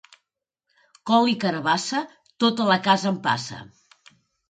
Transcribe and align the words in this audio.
Col 1.09 1.29
i 1.35 1.37
carabassa, 1.45 2.03
tota 2.47 2.71
la 2.73 2.81
casa 2.91 3.15
en 3.15 3.25
passa. 3.31 3.65